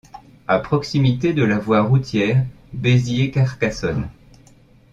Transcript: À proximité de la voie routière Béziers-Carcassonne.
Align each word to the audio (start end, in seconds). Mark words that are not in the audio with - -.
À 0.47 0.57
proximité 0.57 1.31
de 1.31 1.43
la 1.43 1.59
voie 1.59 1.81
routière 1.83 2.43
Béziers-Carcassonne. 2.73 4.09